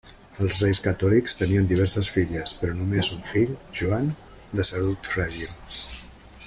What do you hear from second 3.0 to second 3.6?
un fill,